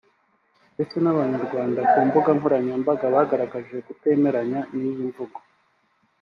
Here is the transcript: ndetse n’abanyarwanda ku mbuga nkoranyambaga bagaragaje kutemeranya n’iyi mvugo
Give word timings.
ndetse 0.75 0.95
n’abanyarwanda 0.99 1.79
ku 1.91 1.99
mbuga 2.07 2.29
nkoranyambaga 2.37 3.05
bagaragaje 3.15 3.75
kutemeranya 3.87 4.59
n’iyi 4.75 5.03
mvugo 5.09 5.39